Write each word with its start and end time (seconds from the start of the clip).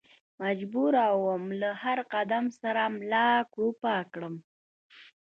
مجبور 0.41 0.93
ووم 1.13 1.43
له 1.61 1.69
هر 1.83 1.99
قدم 2.13 2.45
سره 2.61 2.81
ملا 2.97 3.29
کړوپه 3.53 3.93
کړم. 4.13 4.35